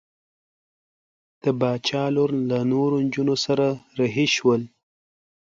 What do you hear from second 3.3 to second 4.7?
سره رهي شول.